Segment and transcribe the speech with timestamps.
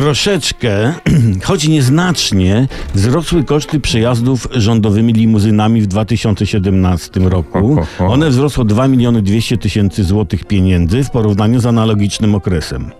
[0.00, 0.94] troszeczkę,
[1.44, 7.76] choć nieznacznie, wzrosły koszty przejazdów rządowymi limuzynami w 2017 roku.
[7.98, 12.90] One wzrosło 2 miliony 200 tysięcy złotych pieniędzy w porównaniu z analogicznym okresem.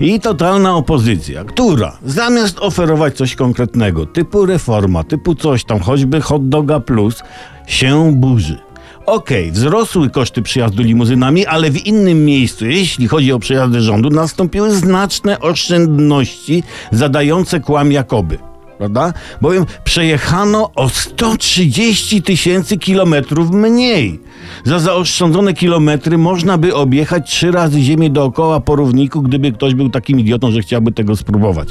[0.00, 6.48] I totalna opozycja, która zamiast oferować coś konkretnego, typu reforma, typu coś tam, choćby hot
[6.48, 7.22] doga plus,
[7.66, 8.67] się burzy.
[9.08, 14.70] Okej, wzrosły koszty przyjazdu limuzynami, ale w innym miejscu, jeśli chodzi o przejazdy rządu, nastąpiły
[14.70, 18.47] znaczne oszczędności zadające kłam jakoby.
[18.78, 19.12] Prawda?
[19.40, 24.20] Bowiem przejechano o 130 tysięcy kilometrów mniej.
[24.64, 29.90] Za zaoszczędzone kilometry można by objechać trzy razy ziemię dookoła po równiku, gdyby ktoś był
[29.90, 31.68] takim idiotą, że chciałby tego spróbować.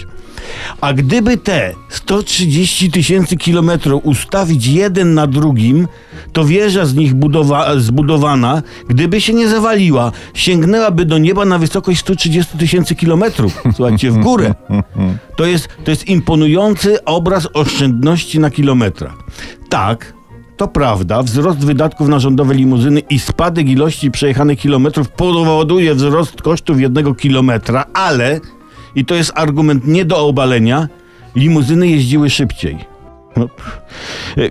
[0.81, 5.87] A gdyby te 130 tysięcy kilometrów ustawić jeden na drugim,
[6.33, 11.99] to wieża z nich budowa- zbudowana, gdyby się nie zawaliła, sięgnęłaby do nieba na wysokość
[11.99, 13.61] 130 tysięcy kilometrów.
[13.75, 14.53] Słuchajcie, w górę.
[15.35, 19.17] To jest, to jest imponujący obraz oszczędności na kilometrach.
[19.69, 20.13] Tak,
[20.57, 26.81] to prawda, wzrost wydatków na rządowe limuzyny i spadek ilości przejechanych kilometrów powoduje wzrost kosztów
[26.81, 28.39] jednego kilometra, ale,
[28.95, 30.87] i to jest argument nie do obalenia,
[31.35, 32.96] limuzyny jeździły szybciej.
[33.37, 33.49] No.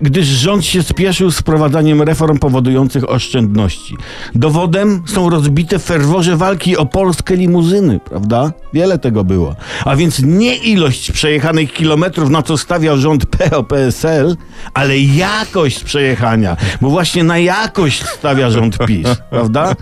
[0.01, 3.97] Gdyż rząd się spieszył z wprowadzaniem reform powodujących oszczędności.
[4.35, 8.51] Dowodem są rozbite w ferworze walki o polskie limuzyny, prawda?
[8.73, 9.55] Wiele tego było.
[9.85, 14.37] A więc nie ilość przejechanych kilometrów, na co stawiał rząd PO-PSL,
[14.73, 19.75] ale jakość przejechania, bo właśnie na jakość stawia rząd PiS, prawda?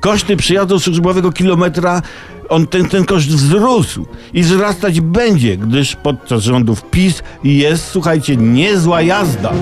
[0.00, 2.02] Koszty przyjazdu służbowego kilometra,
[2.50, 9.02] on ten, ten koszt wzrósł i wzrastać będzie, gdyż podczas rządów PiS jest, słuchajcie, niezła
[9.02, 9.52] jazda.